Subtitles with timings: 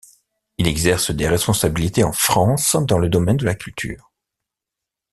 [0.57, 4.11] Il exerce des responsabilités en France dans le domaine de la culture.